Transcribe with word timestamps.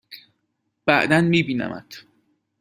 بعدا 0.87 1.21
می 1.21 1.43
بینمت! 1.43 2.05